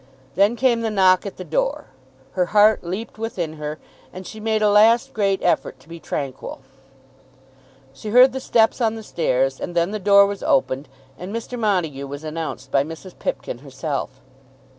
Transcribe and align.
Then 0.33 0.55
came 0.55 0.81
the 0.81 0.89
knock 0.89 1.27
at 1.27 1.37
the 1.37 1.43
door. 1.43 1.85
Her 2.31 2.47
heart 2.47 2.83
leaped 2.83 3.19
within 3.19 3.53
her, 3.57 3.77
and 4.11 4.25
she 4.25 4.39
made 4.39 4.63
a 4.63 4.69
last 4.71 5.13
great 5.13 5.39
effort 5.43 5.79
to 5.79 5.87
be 5.87 5.99
tranquil. 5.99 6.61
She 7.93 8.09
heard 8.09 8.33
the 8.33 8.39
steps 8.39 8.81
on 8.81 8.95
the 8.95 9.03
stairs, 9.03 9.59
and 9.59 9.75
then 9.75 9.91
the 9.91 9.99
door 9.99 10.25
was 10.25 10.41
opened 10.41 10.89
and 11.19 11.31
Mr. 11.31 11.55
Montague 11.59 12.07
was 12.07 12.23
announced 12.23 12.71
by 12.71 12.83
Mrs. 12.83 13.19
Pipkin 13.19 13.59
herself. 13.59 14.19